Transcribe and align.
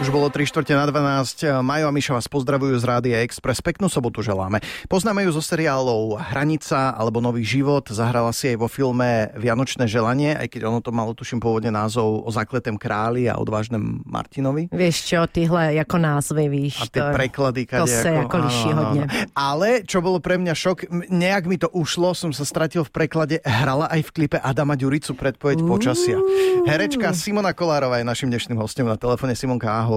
Už 0.00 0.08
bolo 0.08 0.32
3 0.32 0.48
čtvrte 0.48 0.72
na 0.72 0.88
12. 0.88 1.60
Majo 1.60 1.84
a 1.84 1.92
Miša 1.92 2.16
vás 2.16 2.24
pozdravujú 2.24 2.72
z 2.80 2.88
Rádia 2.88 3.20
Express. 3.20 3.60
Peknú 3.60 3.92
sobotu 3.92 4.24
želáme. 4.24 4.64
Poznáme 4.88 5.28
ju 5.28 5.36
zo 5.36 5.44
seriálov 5.44 6.16
Hranica 6.16 6.96
alebo 6.96 7.20
Nový 7.20 7.44
život. 7.44 7.84
Zahrala 7.84 8.32
si 8.32 8.48
aj 8.48 8.64
vo 8.64 8.64
filme 8.64 9.28
Vianočné 9.36 9.84
želanie, 9.84 10.32
aj 10.32 10.56
keď 10.56 10.72
ono 10.72 10.80
to 10.80 10.88
malo 10.88 11.12
tuším 11.12 11.36
pôvodne 11.44 11.68
názov 11.68 12.24
o 12.24 12.30
zakletem 12.32 12.80
králi 12.80 13.28
a 13.28 13.36
odvážnem 13.36 14.00
Martinovi. 14.08 14.72
Vieš 14.72 14.96
čo, 15.04 15.20
tyhle 15.28 15.76
ako 15.76 15.96
názvy, 16.00 16.48
víš. 16.48 16.80
A 16.80 16.88
tie 16.88 17.04
to, 17.04 17.12
preklady, 17.20 17.68
to 17.68 17.84
sa 17.84 18.24
ako 18.24 18.36
liší 18.40 18.70
hodne. 18.72 19.04
Ale 19.36 19.84
čo 19.84 20.00
bolo 20.00 20.16
pre 20.16 20.40
mňa 20.40 20.54
šok, 20.56 21.12
nejak 21.12 21.44
mi 21.44 21.60
to 21.60 21.68
ušlo, 21.76 22.16
som 22.16 22.32
sa 22.32 22.48
stratil 22.48 22.88
v 22.88 23.04
preklade, 23.04 23.36
hrala 23.44 23.84
aj 23.92 24.08
v 24.08 24.10
klipe 24.16 24.40
Adama 24.40 24.80
Ďuricu 24.80 25.12
predpoveď 25.12 25.60
počasia. 25.60 26.16
Herečka 26.64 27.12
Simona 27.12 27.52
Kolárová 27.52 28.00
je 28.00 28.08
našim 28.08 28.32
dnešným 28.32 28.56
hostom 28.56 28.88
na 28.88 28.96
telefóne. 28.96 29.36
Simonka, 29.36 29.68
ahoj. 29.68 29.89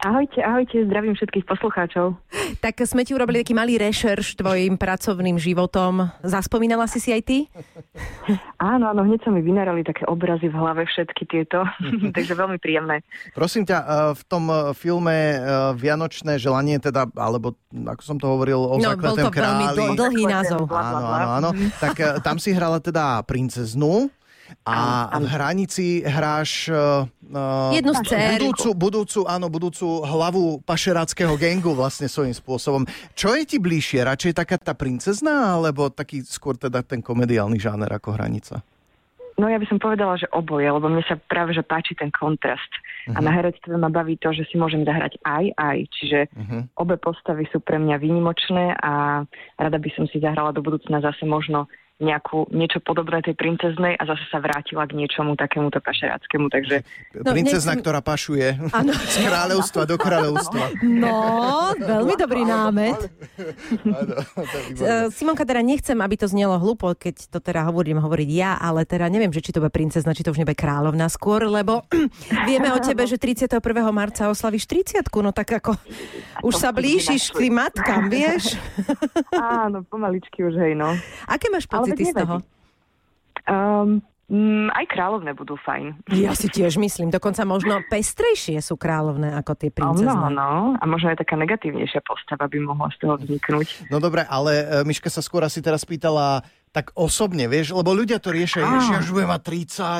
Ahojte, 0.00 0.40
ahojte, 0.40 0.88
zdravím 0.88 1.12
všetkých 1.12 1.44
poslucháčov. 1.44 2.16
Tak 2.64 2.80
sme 2.88 3.04
ti 3.04 3.12
urobili 3.12 3.44
taký 3.44 3.52
malý 3.52 3.76
rešerš 3.76 4.32
tvojim 4.32 4.80
pracovným 4.80 5.36
životom. 5.36 6.08
Zaspomínala 6.24 6.88
si 6.88 7.04
si 7.04 7.12
aj 7.12 7.22
ty? 7.28 7.38
Áno, 8.56 8.88
áno, 8.88 9.04
hneď 9.04 9.20
sa 9.20 9.28
mi 9.28 9.44
vynárali 9.44 9.84
také 9.84 10.08
obrazy 10.08 10.48
v 10.48 10.56
hlave 10.56 10.88
všetky 10.88 11.28
tieto, 11.28 11.68
takže 12.16 12.32
veľmi 12.32 12.56
príjemné. 12.56 13.04
Prosím 13.36 13.68
ťa, 13.68 13.76
eh, 13.76 13.86
v 14.16 14.22
tom 14.24 14.48
eh, 14.48 14.72
filme 14.72 15.12
eh, 15.12 15.40
Vianočné 15.76 16.40
želanie, 16.40 16.80
teda, 16.80 17.04
alebo 17.12 17.60
ako 17.68 18.00
som 18.00 18.16
to 18.16 18.24
hovoril, 18.24 18.72
o 18.72 18.80
No, 18.80 18.96
bol 18.96 19.12
zakletem 19.12 19.24
to 19.28 19.32
veľmi 19.36 19.36
králi. 19.36 19.76
dl- 19.76 19.96
dlhý 20.00 20.24
názov. 20.24 20.64
Áno, 20.64 21.06
áno, 21.12 21.28
áno. 21.36 21.50
Tak 21.76 22.24
tam 22.24 22.40
si 22.40 22.56
hrala 22.56 22.80
teda 22.80 23.20
princeznu 23.28 24.08
a 24.66 25.16
v 25.18 25.26
hranici 25.26 25.86
hráš 26.02 26.68
uh, 26.68 27.06
Jednu 27.70 27.94
budúcu, 27.94 28.68
budúcu, 28.74 29.20
áno, 29.26 29.46
budúcu 29.46 30.02
hlavu 30.02 30.58
pašeráckého 30.66 31.38
gengu 31.38 31.72
vlastne 31.74 32.10
svojím 32.10 32.34
spôsobom. 32.34 32.82
Čo 33.14 33.38
je 33.38 33.46
ti 33.46 33.56
bližšie? 33.62 34.02
Radšej 34.02 34.32
taká 34.34 34.58
tá 34.58 34.74
princezná, 34.74 35.54
alebo 35.54 35.88
taký 35.94 36.26
skôr 36.26 36.58
teda 36.58 36.82
ten 36.82 36.98
komediálny 36.98 37.62
žáner 37.62 37.90
ako 37.90 38.18
hranica? 38.18 38.66
No 39.40 39.48
ja 39.48 39.56
by 39.56 39.64
som 39.72 39.80
povedala, 39.80 40.20
že 40.20 40.28
oboje, 40.36 40.68
lebo 40.68 40.84
mne 40.92 41.00
sa 41.08 41.16
práve 41.16 41.56
že 41.56 41.64
páči 41.64 41.96
ten 41.96 42.12
kontrast. 42.12 42.68
A 43.08 43.24
na 43.24 43.32
herectve 43.32 43.72
ma 43.72 43.88
baví 43.88 44.20
to, 44.20 44.36
že 44.36 44.44
si 44.52 44.60
môžem 44.60 44.84
zahrať 44.84 45.16
aj, 45.24 45.44
aj. 45.56 45.78
Čiže 45.96 46.18
Uh-huh. 46.30 46.62
obe 46.76 47.00
postavy 47.00 47.48
sú 47.48 47.58
pre 47.64 47.80
mňa 47.80 47.96
výnimočné 47.96 48.76
a 48.76 49.24
rada 49.56 49.78
by 49.80 49.90
som 49.96 50.04
si 50.12 50.20
zahrala 50.20 50.52
do 50.52 50.60
budúcna 50.60 51.00
zase 51.00 51.24
možno 51.24 51.66
nejakú, 52.00 52.48
niečo 52.50 52.80
podobné 52.80 53.20
tej 53.20 53.36
princeznej 53.36 53.94
a 53.94 54.02
zase 54.08 54.24
sa 54.32 54.40
vrátila 54.40 54.88
k 54.88 54.96
niečomu 54.96 55.36
takémuto 55.36 55.78
pašeráckému. 55.84 56.48
Takže 56.48 56.82
No, 57.20 57.36
Princezna, 57.36 57.76
nechcem- 57.76 57.82
ktorá 57.84 58.00
pašuje 58.00 58.46
Áno. 58.72 58.92
z 59.12 59.16
kráľovstva 59.20 59.82
do 59.84 59.96
kráľovstva. 60.00 60.64
No, 60.80 61.16
veľmi 61.76 62.14
dobrý 62.16 62.42
námet. 62.48 62.98
Uh, 64.80 65.12
Simonka, 65.12 65.44
teda 65.44 65.60
nechcem, 65.60 65.98
aby 66.00 66.16
to 66.16 66.24
znelo 66.30 66.56
hlúpo, 66.56 66.94
keď 66.96 67.28
to 67.28 67.38
teda 67.42 67.68
hovorím 67.68 68.00
hovoriť 68.00 68.28
ja, 68.32 68.56
ale 68.56 68.88
teda 68.88 69.10
neviem, 69.12 69.28
že 69.28 69.44
či 69.44 69.52
to 69.52 69.60
bude 69.60 69.74
princezna, 69.74 70.16
či 70.16 70.24
to 70.24 70.32
už 70.32 70.40
nebude 70.40 70.56
kráľovná 70.56 71.10
skôr, 71.12 71.44
lebo 71.44 71.84
vieme 72.48 72.72
o 72.72 72.78
tebe, 72.80 73.04
že 73.04 73.20
31. 73.20 73.60
marca 73.92 74.30
oslavíš 74.32 74.64
30 74.70 75.04
no 75.20 75.30
tak 75.34 75.60
ako 75.60 75.76
už 76.40 76.54
sa 76.56 76.72
blížiš 76.72 77.34
k 77.36 77.48
tým 77.48 77.60
matkám, 77.60 78.08
vieš? 78.08 78.56
áno, 79.36 79.84
pomaličky 79.84 80.40
už 80.46 80.56
hej, 80.56 80.72
no. 80.78 80.96
Aké 81.28 81.52
máš 81.52 81.68
Pocity 81.90 82.02
veď 82.02 82.10
z 82.10 82.14
toho? 82.22 82.36
Um, 83.48 84.04
mm, 84.28 84.68
aj 84.70 84.84
kráľovné 84.86 85.30
budú 85.34 85.58
fajn. 85.58 86.06
Ja 86.14 86.36
si 86.36 86.46
tiež 86.46 86.78
myslím, 86.78 87.10
dokonca 87.10 87.42
možno 87.42 87.82
pestrejšie 87.88 88.60
sú 88.60 88.78
kráľovné 88.78 89.34
ako 89.34 89.52
tie 89.58 89.70
No, 89.72 89.76
princezné. 89.96 90.28
no, 90.30 90.76
a 90.76 90.84
možno 90.86 91.10
aj 91.10 91.18
taká 91.18 91.34
negatívnejšia 91.34 92.04
postava 92.04 92.46
by 92.46 92.58
mohla 92.62 92.88
z 92.94 92.96
toho 93.00 93.14
vzniknúť. 93.18 93.90
No 93.90 93.98
dobre, 93.98 94.22
ale 94.22 94.52
e, 94.60 94.64
Miška 94.86 95.10
sa 95.10 95.24
skôr 95.24 95.42
asi 95.42 95.58
teraz 95.58 95.82
pýtala 95.82 96.44
tak 96.70 96.94
osobne, 96.94 97.50
vieš, 97.50 97.74
lebo 97.74 97.90
ľudia 97.90 98.22
to 98.22 98.30
riešia, 98.30 98.62
Á. 98.62 99.02
že 99.02 99.10
budem 99.10 99.26
mať 99.26 99.42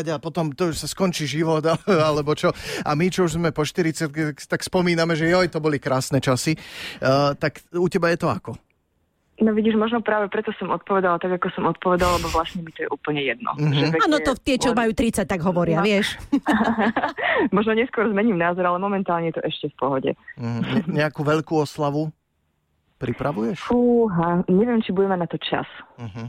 30 0.07 0.15
a 0.15 0.17
potom 0.23 0.55
to 0.55 0.71
už 0.71 0.79
sa 0.79 0.87
skončí 0.87 1.27
život, 1.27 1.67
alebo 1.91 2.31
čo. 2.39 2.55
A 2.87 2.95
my, 2.95 3.11
čo 3.11 3.27
už 3.27 3.43
sme 3.43 3.51
po 3.51 3.67
40, 3.67 4.07
tak 4.47 4.63
spomíname, 4.63 5.19
že 5.19 5.27
joj, 5.27 5.51
to 5.51 5.59
boli 5.59 5.83
krásne 5.83 6.23
časy. 6.23 6.55
Uh, 7.03 7.35
tak 7.35 7.59
u 7.75 7.91
teba 7.91 8.15
je 8.15 8.23
to 8.23 8.31
ako? 8.31 8.55
No 9.41 9.51
vidíš, 9.51 9.73
možno 9.75 10.05
práve 10.05 10.29
preto 10.29 10.53
som 10.61 10.69
odpovedala 10.69 11.17
tak, 11.17 11.41
ako 11.41 11.49
som 11.57 11.65
odpovedala, 11.65 12.21
lebo 12.21 12.29
vlastne 12.29 12.61
mi 12.61 12.71
to 12.71 12.85
je 12.85 12.89
úplne 12.89 13.25
jedno. 13.25 13.57
Mhm. 13.57 13.97
Veď 13.97 14.01
Áno, 14.05 14.17
to 14.21 14.33
tie, 14.37 14.61
čo 14.61 14.71
len- 14.73 14.79
majú 14.85 14.93
30, 14.93 15.25
tak 15.25 15.41
hovoria, 15.41 15.81
No. 15.81 15.87
vieš. 15.89 16.21
možno 17.57 17.73
neskôr 17.73 18.05
zmením 18.07 18.37
názor, 18.37 18.65
ale 18.65 18.77
momentálne 18.77 19.33
je 19.33 19.41
to 19.41 19.43
ešte 19.43 19.73
v 19.73 19.77
pohode. 19.77 20.11
Mm, 20.37 20.61
ne- 20.61 20.85
nejakú 21.01 21.25
veľkú 21.25 21.57
oslavu 21.57 22.13
pripravuješ? 23.01 23.65
Fúha, 23.65 24.45
neviem, 24.45 24.85
či 24.85 24.93
budeme 24.93 25.17
na 25.17 25.25
to 25.25 25.41
čas. 25.41 25.65
Uh-huh. 25.97 26.29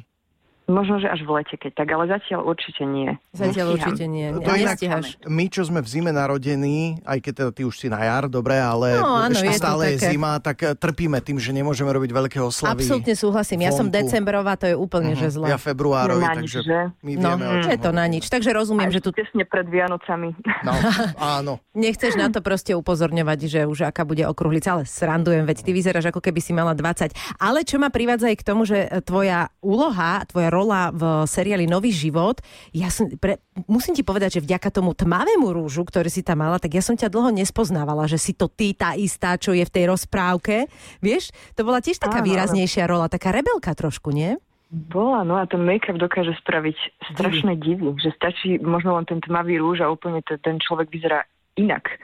Možno, 0.72 0.98
že 0.98 1.06
až 1.06 1.22
v 1.22 1.32
lete, 1.34 1.54
keď 1.54 1.72
tak, 1.76 1.88
ale 1.90 2.08
zatiaľ 2.08 2.48
určite 2.48 2.82
nie. 2.82 3.12
Zatiaľ 3.32 3.68
Nestíham. 3.68 3.76
určite 3.76 4.06
nie. 4.08 4.28
To 4.32 4.40
inak-. 4.50 4.80
My, 5.28 5.46
čo 5.46 5.62
sme 5.62 5.80
v 5.80 5.88
zime 5.90 6.12
narodení, 6.12 6.78
aj 7.04 7.20
keď 7.20 7.34
teda 7.36 7.52
ty 7.52 7.62
už 7.62 7.76
si 7.76 7.88
na 7.88 8.00
jar, 8.00 8.26
dobre, 8.26 8.56
ale 8.56 8.96
No, 8.96 9.20
áno, 9.20 9.34
ešte 9.34 9.48
je 9.48 9.60
stále 9.60 9.84
je 9.92 10.08
zima, 10.08 10.40
tak 10.40 10.58
eh, 10.62 10.72
trpíme 10.72 11.20
tým, 11.20 11.36
že 11.36 11.52
nemôžeme 11.52 11.90
robiť 11.90 12.08
veľké 12.10 12.38
oslavy. 12.40 12.80
Absolútne 12.80 13.12
súhlasím. 13.12 13.60
Ja 13.62 13.72
som 13.72 13.86
vonku. 13.86 13.98
decembrová, 13.98 14.56
to 14.56 14.66
je 14.66 14.76
úplne, 14.76 15.12
že 15.14 15.28
zle. 15.30 15.50
Ja 15.50 15.60
februárovi, 15.60 16.24
Na 16.24 16.34
nič, 16.34 16.56
takže 16.56 16.60
že? 16.64 16.80
my 17.02 17.12
No, 17.14 17.36
vieme, 17.36 17.46
o 17.46 17.56
čom 17.60 17.72
je 17.72 17.81
to 17.81 17.92
na 17.92 18.06
nič. 18.08 18.24
Takže 18.26 18.50
rozumiem, 18.52 18.88
Aj 18.88 18.96
že 18.96 19.02
tu 19.04 19.12
tesne 19.12 19.44
pred 19.44 19.68
Vianocami. 19.68 20.31
No, 20.64 20.72
áno. 21.38 21.60
nechceš 21.74 22.16
na 22.16 22.31
to 22.31 22.40
proste 22.40 22.72
upozorňovať, 22.72 23.40
že 23.44 23.60
už 23.66 23.84
aká 23.84 24.04
bude 24.04 24.24
okrúhlica, 24.24 24.74
ale 24.74 24.86
srandujem, 24.86 25.44
veď 25.44 25.58
ty 25.60 25.72
vyzeráš 25.72 26.06
ako 26.08 26.22
keby 26.22 26.40
si 26.40 26.54
mala 26.54 26.72
20. 26.72 27.12
Ale 27.36 27.66
čo 27.66 27.76
ma 27.76 27.90
privádza 27.90 28.30
aj 28.30 28.38
k 28.38 28.46
tomu, 28.46 28.64
že 28.64 28.78
tvoja 29.04 29.50
úloha, 29.60 30.22
tvoja 30.24 30.48
rola 30.48 30.61
v 30.68 31.26
seriáli 31.26 31.66
Nový 31.66 31.90
život, 31.90 32.40
ja 32.76 32.92
som, 32.92 33.10
pre, 33.18 33.42
musím 33.66 33.96
ti 33.96 34.04
povedať, 34.06 34.40
že 34.40 34.46
vďaka 34.46 34.70
tomu 34.70 34.94
tmavému 34.94 35.50
rúžu, 35.54 35.88
ktorý 35.88 36.10
si 36.12 36.22
tam 36.22 36.44
mala, 36.44 36.62
tak 36.62 36.76
ja 36.76 36.84
som 36.84 36.94
ťa 36.94 37.10
dlho 37.10 37.32
nespoznávala, 37.34 38.06
že 38.06 38.22
si 38.22 38.34
to 38.36 38.50
ty, 38.52 38.76
tá 38.76 38.94
istá, 38.94 39.38
čo 39.38 39.56
je 39.56 39.66
v 39.66 39.74
tej 39.74 39.90
rozprávke. 39.90 40.70
Vieš, 41.00 41.32
to 41.56 41.66
bola 41.66 41.82
tiež 41.82 41.98
taká 41.98 42.22
Áno, 42.22 42.28
výraznejšia 42.30 42.86
rola, 42.90 43.12
taká 43.12 43.34
rebelka 43.34 43.74
trošku, 43.74 44.14
nie? 44.14 44.38
Bola, 44.72 45.28
no 45.28 45.36
a 45.36 45.44
ten 45.44 45.60
make-up 45.68 46.00
dokáže 46.00 46.32
spraviť 46.40 46.78
strašné 47.12 47.60
divy, 47.60 47.92
že 48.00 48.16
stačí 48.16 48.56
možno 48.64 48.96
len 48.96 49.04
ten 49.04 49.20
tmavý 49.20 49.60
rúž 49.60 49.84
a 49.84 49.92
úplne 49.92 50.24
ten 50.24 50.64
človek 50.64 50.88
vyzerá 50.88 51.28
inak. 51.60 52.00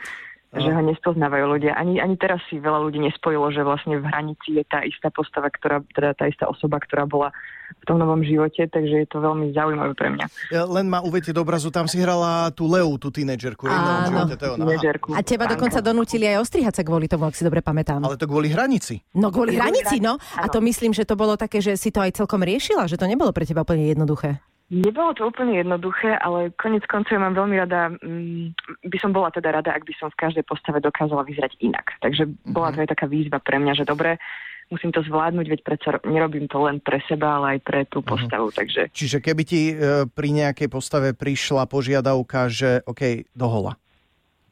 Že 0.55 0.71
ho 0.71 0.81
nespoznávajú 0.81 1.45
ľudia. 1.59 1.75
Ani, 1.75 1.99
ani 1.99 2.15
teraz 2.15 2.39
si 2.47 2.55
veľa 2.55 2.79
ľudí 2.87 3.03
nespojilo, 3.03 3.51
že 3.51 3.67
vlastne 3.67 3.99
v 3.99 4.07
hranici 4.07 4.55
je 4.55 4.63
tá 4.63 4.79
istá 4.79 5.11
postava, 5.11 5.51
ktorá, 5.51 5.83
teda 5.91 6.15
tá 6.15 6.25
istá 6.31 6.47
osoba, 6.47 6.79
ktorá 6.79 7.03
bola 7.03 7.35
v 7.67 7.83
tom 7.83 7.99
novom 7.99 8.23
živote, 8.23 8.63
takže 8.71 9.03
je 9.03 9.07
to 9.11 9.19
veľmi 9.19 9.51
zaujímavé 9.51 9.91
pre 9.91 10.07
mňa. 10.07 10.25
Ja 10.55 10.63
Len 10.63 10.87
ma 10.87 11.03
uvedte 11.03 11.35
do 11.35 11.43
obrazu, 11.43 11.67
tam 11.67 11.83
si 11.83 11.99
hrala 11.99 12.47
tú 12.55 12.63
Leu, 12.63 12.95
tú 12.95 13.11
tínedžerku. 13.11 13.67
Áno. 13.67 14.23
Aha. 14.23 14.55
Tínedžerku. 14.55 15.11
A 15.11 15.19
teba 15.19 15.51
dokonca 15.51 15.83
donútili 15.83 16.31
aj 16.31 16.47
ostrihať 16.47 16.79
sa 16.79 16.83
kvôli 16.87 17.11
tomu, 17.11 17.27
ak 17.27 17.35
si 17.35 17.43
dobre 17.43 17.59
pamätám. 17.59 17.99
Ale 18.07 18.15
to 18.15 18.23
kvôli 18.23 18.47
hranici. 18.47 19.03
No 19.19 19.35
kvôli 19.35 19.59
hranici, 19.59 19.99
no. 19.99 20.15
A 20.39 20.47
to 20.47 20.63
myslím, 20.63 20.95
že 20.95 21.03
to 21.03 21.19
bolo 21.19 21.35
také, 21.35 21.59
že 21.59 21.75
si 21.75 21.91
to 21.91 21.99
aj 21.99 22.15
celkom 22.15 22.39
riešila, 22.39 22.87
že 22.87 22.95
to 22.95 23.03
nebolo 23.03 23.35
pre 23.35 23.43
teba 23.43 23.67
úplne 23.67 23.91
jednoduché. 23.91 24.39
Nebolo 24.67 25.15
to 25.15 25.31
úplne 25.31 25.55
jednoduché, 25.63 26.19
ale 26.19 26.51
konec 26.59 26.83
koncov 26.91 27.15
ja 27.15 27.23
mám 27.23 27.39
veľmi 27.39 27.55
rada, 27.55 27.87
mm, 28.03 28.51
by 28.83 28.97
som 28.99 29.15
bola 29.15 29.31
teda 29.31 29.55
rada, 29.55 29.71
ak 29.71 29.87
by 29.87 29.95
som 29.95 30.11
v 30.11 30.19
každej 30.19 30.43
postave 30.43 30.83
dokázala 30.83 31.23
vyzerať 31.23 31.55
inak. 31.63 31.95
Takže 32.03 32.27
bola 32.51 32.75
to 32.75 32.83
aj 32.83 32.91
taká 32.91 33.07
výzva 33.07 33.39
pre 33.39 33.63
mňa, 33.63 33.79
že 33.79 33.87
dobre, 33.87 34.19
musím 34.67 34.91
to 34.91 34.99
zvládnuť, 35.07 35.47
veď 35.47 35.59
predsa 35.63 35.87
ro- 35.95 36.03
nerobím 36.03 36.51
to 36.51 36.59
len 36.59 36.83
pre 36.83 36.99
seba, 37.07 37.39
ale 37.39 37.55
aj 37.55 37.59
pre 37.63 37.87
tú 37.87 38.03
postavu. 38.03 38.51
Takže 38.51 38.91
Čiže 38.91 39.23
keby 39.23 39.43
ti 39.47 39.71
e, 39.71 40.03
pri 40.03 40.29
nejakej 40.35 40.67
postave 40.67 41.15
prišla 41.15 41.63
požiadavka, 41.71 42.51
že 42.51 42.83
OK, 42.83 43.31
dohola. 43.31 43.79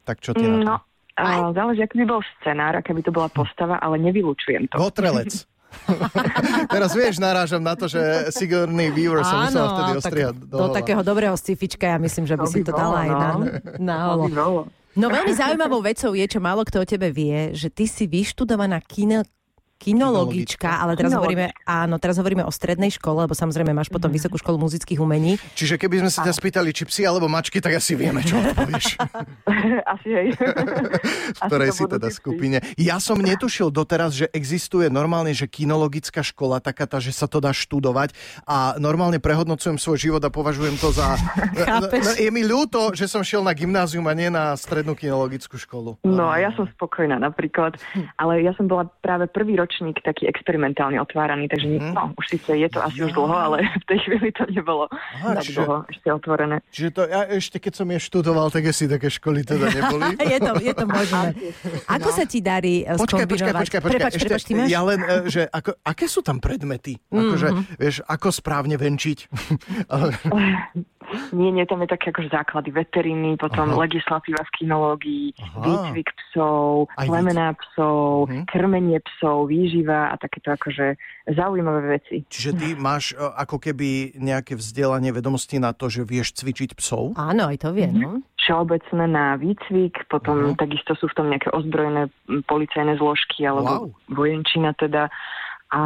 Tak 0.08 0.24
čo 0.24 0.32
ty 0.32 0.48
na 0.48 0.80
to? 0.80 0.86
no, 1.20 1.52
záleží, 1.52 1.84
aký 1.84 2.04
by 2.04 2.06
bol 2.08 2.22
scenár, 2.40 2.72
aká 2.76 2.92
by 2.96 3.02
to 3.04 3.12
bola 3.12 3.28
postava, 3.28 3.76
ale 3.80 4.00
nevylučujem 4.00 4.68
to. 4.72 4.80
Votrelec. 4.80 5.32
Teraz 6.74 6.90
vieš, 6.92 7.22
narážam 7.22 7.62
na 7.62 7.78
to, 7.78 7.86
že 7.86 8.30
Sigourney 8.34 8.90
Weaver 8.90 9.22
sa 9.22 9.46
musela 9.46 9.68
vtedy 9.74 9.90
ostriať 9.98 10.34
do 10.46 10.66
takého 10.72 11.02
dobrého 11.04 11.36
scifička, 11.38 11.86
ja 11.94 11.98
myslím, 12.00 12.24
že 12.26 12.34
by 12.34 12.46
To 12.46 12.50
si 12.50 12.58
by 12.60 12.64
to 12.66 12.72
bolo, 12.72 12.80
dala 12.82 12.96
aj 12.98 13.10
na, 13.10 13.28
no. 13.30 13.44
na 13.78 13.96
holo. 14.10 14.24
by. 14.26 14.62
No 14.96 15.12
veľmi 15.12 15.32
zaujímavou 15.36 15.84
vecou 15.84 16.16
je, 16.16 16.24
čo 16.24 16.40
málo 16.40 16.64
kto 16.64 16.80
o 16.80 16.86
tebe 16.88 17.12
vie, 17.12 17.52
že 17.52 17.68
ty 17.68 17.84
si 17.84 18.08
vyštudovaná 18.08 18.80
kino, 18.80 19.20
kinologička, 19.76 20.82
ale 20.82 20.96
teraz 20.96 21.12
hovoríme, 21.12 21.52
áno, 21.68 22.00
teraz 22.00 22.16
hovoríme 22.16 22.42
o 22.42 22.52
strednej 22.52 22.88
škole, 22.96 23.28
lebo 23.28 23.36
samozrejme 23.36 23.76
máš 23.76 23.92
potom 23.92 24.08
Vysokú 24.08 24.40
školu 24.40 24.56
muzických 24.56 24.96
umení. 24.96 25.36
Čiže 25.52 25.76
keby 25.76 26.00
sme 26.00 26.10
sa 26.10 26.24
ťa 26.24 26.32
spýtali, 26.32 26.72
či 26.72 26.88
psi 26.88 27.04
alebo 27.04 27.28
mačky, 27.28 27.60
tak 27.60 27.76
asi 27.76 27.92
vieme, 27.92 28.24
čo 28.24 28.40
odpovieš. 28.40 28.96
Asi 29.96 30.08
hej. 30.10 30.28
v 31.36 31.40
ktorej 31.46 31.70
si 31.74 31.84
teda 31.86 32.08
skupine. 32.10 32.58
Ja 32.78 32.98
som 33.02 33.18
netušil 33.18 33.70
doteraz, 33.70 34.14
že 34.14 34.26
existuje 34.32 34.88
normálne, 34.88 35.34
že 35.34 35.50
kinologická 35.50 36.22
škola, 36.22 36.62
taká 36.62 36.86
tá, 36.88 36.98
že 37.02 37.14
sa 37.14 37.28
to 37.28 37.42
dá 37.42 37.50
študovať 37.50 38.14
a 38.46 38.78
normálne 38.78 39.18
prehodnocujem 39.18 39.78
svoj 39.78 39.98
život 39.98 40.22
a 40.24 40.30
považujem 40.30 40.78
to 40.80 40.90
za... 40.94 41.14
No, 41.66 41.90
je 42.14 42.30
mi 42.30 42.46
ľúto, 42.46 42.94
že 42.94 43.10
som 43.10 43.20
šiel 43.26 43.42
na 43.42 43.52
gymnázium 43.52 44.06
a 44.06 44.14
nie 44.14 44.30
na 44.30 44.54
strednú 44.54 44.94
kinologickú 44.94 45.58
školu. 45.58 45.98
No 46.06 46.30
a 46.30 46.38
ja 46.40 46.50
som 46.54 46.68
spokojná 46.78 47.18
napríklad, 47.18 47.76
ale 48.16 48.40
ja 48.44 48.54
som 48.54 48.70
bola 48.70 48.86
práve 49.02 49.26
prvý 49.26 49.58
ročník 49.66 49.98
taký 50.06 50.30
experimentálne 50.30 51.02
otváraný, 51.02 51.50
takže 51.50 51.66
mm. 51.66 51.90
no, 51.90 52.14
už 52.14 52.38
síce 52.38 52.54
je 52.54 52.68
to 52.70 52.78
asi 52.78 53.02
ja. 53.02 53.10
už 53.10 53.18
dlho, 53.18 53.34
ale 53.34 53.66
v 53.66 53.84
tej 53.90 53.98
chvíli 54.06 54.30
to 54.30 54.46
nebolo 54.46 54.86
Aha, 54.86 55.42
tak 55.42 55.50
čiže, 55.50 55.58
dlho 55.58 55.76
ešte 55.90 56.08
otvorené. 56.14 56.56
Čiže 56.70 56.88
to 56.94 57.02
ja 57.10 57.20
ešte 57.26 57.56
keď 57.58 57.72
som 57.74 57.86
je 57.90 57.98
študoval, 57.98 58.46
tak 58.54 58.70
asi 58.70 58.86
také 58.86 59.10
školy 59.10 59.42
teda 59.42 59.66
neboli. 59.74 60.14
je, 60.34 60.38
to, 60.38 60.52
je 60.62 60.72
to 60.78 60.86
možné. 60.86 61.28
Ako 61.90 62.08
no. 62.08 62.14
sa 62.14 62.24
ti 62.30 62.38
darí 62.38 62.86
eh, 62.86 62.94
počkaj, 62.94 63.26
počkaj, 63.26 63.52
počkaj, 63.58 63.62
počkaj. 63.66 63.80
Prepač, 63.82 64.12
ešte, 64.14 64.30
prepač, 64.30 64.42
ty 64.46 64.52
máš? 64.54 64.68
Ja 64.70 64.80
len, 64.86 65.00
eh, 65.02 65.26
že 65.26 65.42
ako, 65.50 65.70
aké 65.82 66.06
sú 66.06 66.22
tam 66.22 66.38
predmety? 66.38 66.94
Akože, 67.10 67.48
mm-hmm. 67.50 67.74
vieš, 67.82 67.96
ako 68.06 68.28
správne 68.30 68.78
venčiť? 68.78 69.18
Nie, 71.32 71.50
nie, 71.54 71.64
tam 71.66 71.82
je 71.82 71.88
také 71.90 72.10
akože 72.10 72.30
základy 72.30 72.70
veteriny, 72.74 73.38
potom 73.38 73.74
Aha. 73.74 73.86
legislatíva 73.86 74.42
v 74.42 74.54
kinológii, 74.58 75.26
Aha. 75.38 75.60
výcvik 75.62 76.08
psov, 76.10 76.90
plemená 76.98 77.54
psov, 77.54 78.26
uh-huh. 78.26 78.44
krmenie 78.50 78.98
psov, 79.00 79.46
výživa 79.46 80.10
a 80.10 80.14
takéto 80.18 80.54
akože 80.54 80.98
zaujímavé 81.30 82.02
veci. 82.02 82.26
Čiže 82.26 82.50
ty 82.58 82.66
máš 82.74 83.14
e, 83.14 83.22
ako 83.22 83.58
keby 83.62 84.18
nejaké 84.18 84.58
vzdelanie 84.58 85.10
vedomosti 85.14 85.62
na 85.62 85.70
to, 85.74 85.86
že 85.86 86.02
vieš 86.02 86.34
cvičiť 86.38 86.74
psov? 86.78 87.14
Áno, 87.14 87.50
aj 87.50 87.62
to 87.62 87.70
vie, 87.70 87.86
no. 87.90 88.22
Všeobecné 88.46 89.04
na 89.10 89.34
výcvik, 89.38 90.06
potom 90.06 90.54
uh-huh. 90.54 90.58
takisto 90.58 90.94
sú 90.98 91.10
v 91.10 91.16
tom 91.18 91.26
nejaké 91.30 91.50
ozbrojené 91.50 92.10
policajné 92.46 92.98
zložky 92.98 93.42
alebo 93.46 93.90
wow. 93.90 94.14
vojenčina 94.14 94.74
teda 94.78 95.10
a 95.66 95.82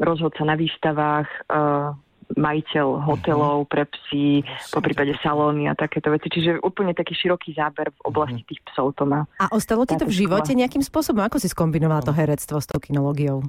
rozhodca 0.00 0.40
na 0.48 0.56
výstavách, 0.56 1.28
uh, 1.52 1.92
majiteľ 2.32 2.86
hotelov 3.04 3.64
mhm. 3.64 3.68
pre 3.68 3.84
psy, 3.88 4.42
po 4.72 4.80
prípade 4.80 5.12
salóny 5.20 5.68
a 5.68 5.76
takéto 5.76 6.08
veci. 6.08 6.32
Čiže 6.32 6.64
úplne 6.64 6.96
taký 6.96 7.12
široký 7.12 7.52
záber 7.52 7.92
v 7.92 8.00
oblasti 8.08 8.42
mhm. 8.42 8.48
tých 8.48 8.60
psov 8.72 8.96
to 8.96 9.04
má. 9.04 9.28
A 9.36 9.52
ostalo 9.52 9.84
ti 9.84 9.94
to 10.00 10.08
v 10.08 10.24
živote 10.24 10.56
nejakým 10.56 10.82
spôsobom? 10.82 11.22
Ako 11.24 11.38
si 11.38 11.48
skombinovala 11.50 12.04
to 12.04 12.12
herectvo 12.14 12.58
s 12.58 12.66
tou 12.68 12.80
kinológiou? 12.80 13.44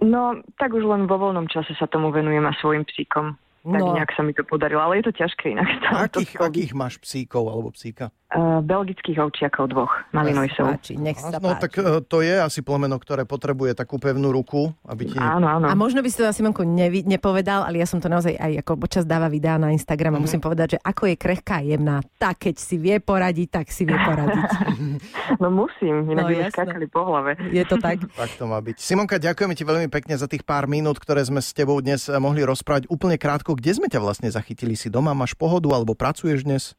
No, 0.00 0.40
tak 0.56 0.72
už 0.72 0.84
len 0.88 1.04
vo 1.04 1.20
voľnom 1.20 1.44
čase 1.52 1.76
sa 1.76 1.84
tomu 1.84 2.08
venujem 2.08 2.40
a 2.48 2.56
svojim 2.56 2.88
psíkom. 2.88 3.36
Tak 3.60 3.80
no. 3.84 3.92
nejak 3.92 4.16
sa 4.16 4.24
mi 4.24 4.32
to 4.32 4.40
podarilo, 4.48 4.80
ale 4.80 5.04
je 5.04 5.12
to 5.12 5.20
ťažké 5.20 5.52
inak. 5.52 5.68
Akých, 6.08 6.40
akých 6.40 6.72
máš 6.72 6.96
psíkov 6.96 7.52
alebo 7.52 7.68
psíka? 7.76 8.08
Uh, 8.30 8.62
belgických 8.62 9.18
ovčiakov 9.18 9.74
dvoch, 9.74 9.90
Malinoisov. 10.14 10.78
Nech 11.02 11.18
sa 11.18 11.42
no 11.42 11.58
tak 11.58 11.74
uh, 11.82 11.98
to 11.98 12.22
je 12.22 12.38
asi 12.38 12.62
plemeno, 12.62 12.94
ktoré 12.94 13.26
potrebuje 13.26 13.74
takú 13.74 13.98
pevnú 13.98 14.30
ruku, 14.30 14.70
aby 14.86 15.10
ti... 15.10 15.18
Áno, 15.18 15.50
áno. 15.50 15.66
A 15.66 15.74
možno 15.74 15.98
by 15.98 16.08
si 16.10 16.22
to 16.22 16.30
asi 16.30 16.38
Simonku 16.40 16.64
nevi- 16.64 17.04
nepovedal, 17.04 17.68
ale 17.68 17.82
ja 17.82 17.86
som 17.90 18.00
to 18.00 18.08
naozaj 18.08 18.32
aj 18.32 18.64
ako 18.64 18.80
počas 18.80 19.04
dáva 19.04 19.28
videá 19.28 19.60
na 19.60 19.74
Instagram 19.74 20.14
a 20.14 20.16
mm-hmm. 20.16 20.24
musím 20.24 20.40
povedať, 20.40 20.66
že 20.74 20.78
ako 20.80 21.12
je 21.12 21.16
krehká 21.20 21.60
a 21.60 21.66
jemná, 21.66 21.96
tak 22.16 22.48
keď 22.48 22.54
si 22.56 22.80
vie 22.80 22.96
poradiť, 22.96 23.48
tak 23.50 23.66
si 23.68 23.84
vie 23.84 23.98
poradiť. 23.98 24.50
no 25.42 25.52
musím, 25.52 26.08
inak 26.08 26.24
no, 26.24 26.30
by 26.32 26.34
skákali 26.48 26.86
po 26.88 27.04
hlave. 27.04 27.36
Je 27.52 27.66
to 27.68 27.76
tak? 27.76 28.00
tak 28.20 28.30
to 28.40 28.48
má 28.48 28.56
byť. 28.62 28.80
Simonka, 28.80 29.20
ďakujeme 29.20 29.52
ti 29.52 29.68
veľmi 29.68 29.88
pekne 29.92 30.16
za 30.16 30.24
tých 30.24 30.46
pár 30.46 30.64
minút, 30.64 30.96
ktoré 30.96 31.20
sme 31.20 31.44
s 31.44 31.52
tebou 31.52 31.76
dnes 31.84 32.08
eh, 32.08 32.16
mohli 32.16 32.40
rozprávať. 32.40 32.88
Úplne 32.88 33.20
krátko, 33.20 33.52
kde 33.52 33.76
sme 33.76 33.92
ťa 33.92 34.00
vlastne 34.00 34.32
zachytili? 34.32 34.72
Si 34.78 34.88
doma, 34.88 35.12
máš 35.12 35.36
pohodu 35.36 35.68
alebo 35.76 35.92
pracuješ 35.92 36.48
dnes? 36.48 36.78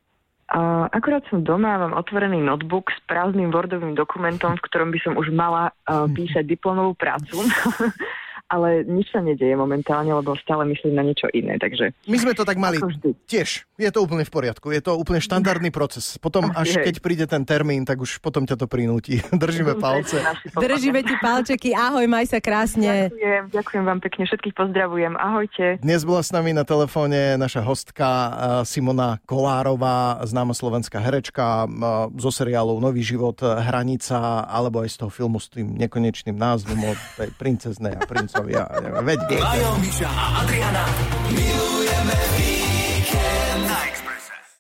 Uh, 0.52 0.84
akurát 0.92 1.24
som 1.32 1.48
doma, 1.48 1.80
mám 1.80 1.96
otvorený 1.96 2.44
notebook 2.44 2.92
s 2.92 3.00
prázdnym 3.08 3.56
Wordovým 3.56 3.96
dokumentom, 3.96 4.60
v 4.60 4.66
ktorom 4.68 4.92
by 4.92 5.00
som 5.00 5.14
už 5.16 5.32
mala 5.32 5.72
uh, 5.72 6.12
písať 6.12 6.44
diplomovú 6.44 6.92
prácu. 7.00 7.40
ale 8.52 8.84
nič 8.84 9.08
sa 9.16 9.24
nedieje 9.24 9.56
momentálne, 9.56 10.12
lebo 10.12 10.36
stále 10.36 10.68
myslím 10.68 11.00
na 11.00 11.08
niečo 11.08 11.32
iné, 11.32 11.56
takže... 11.56 11.96
My 12.04 12.20
sme 12.20 12.36
to 12.36 12.44
tak 12.44 12.60
mali 12.60 12.84
tiež. 13.24 13.64
Je 13.80 13.90
to 13.90 14.04
úplne 14.04 14.28
v 14.28 14.32
poriadku. 14.32 14.76
Je 14.76 14.84
to 14.84 15.00
úplne 15.00 15.24
štandardný 15.24 15.72
proces. 15.80 16.20
Potom, 16.20 16.52
až 16.52 16.84
keď 16.84 17.00
príde 17.00 17.26
ten 17.32 17.48
termín, 17.48 17.88
tak 17.88 18.04
už 18.04 18.20
potom 18.20 18.44
ťa 18.44 18.60
to 18.60 18.68
prinúti. 18.68 19.24
Držíme 19.32 19.80
palce. 19.80 20.20
Držíme 20.52 21.00
ti 21.08 21.16
palčeky. 21.24 21.72
Ahoj, 21.72 22.04
maj 22.12 22.28
sa 22.28 22.44
krásne. 22.44 23.08
Ďakujem, 23.08 23.44
ďakujem 23.56 23.84
vám 23.88 24.00
pekne. 24.04 24.24
Všetkých 24.28 24.56
pozdravujem. 24.60 25.14
Ahojte. 25.16 25.80
Dnes 25.80 26.04
bola 26.04 26.20
s 26.20 26.36
nami 26.36 26.52
na 26.52 26.68
telefóne 26.68 27.40
naša 27.40 27.64
hostka 27.64 28.08
eh, 28.12 28.32
Simona 28.68 29.24
Kolárová, 29.24 30.20
známa 30.28 30.52
slovenská 30.52 31.00
herečka 31.00 31.64
eh, 31.64 31.72
zo 32.20 32.30
seriálov 32.36 32.84
Nový 32.84 33.00
život, 33.00 33.40
Hranica, 33.40 34.44
alebo 34.44 34.84
aj 34.84 34.92
z 34.92 34.98
toho 35.00 35.12
filmu 35.14 35.40
s 35.40 35.48
tým 35.48 35.80
nekonečným 35.80 36.36
názvom 36.36 36.78
o 36.84 36.92
tej 37.16 37.32
princeznej 37.40 37.96
a 37.96 38.04
princovi 38.04 38.41
Veď 38.44 39.20
viete. 39.30 39.36
Majo, 39.44 39.72
Miša 39.82 40.10
a 40.10 40.24
Adriana 40.42 40.84
milujeme 41.30 41.81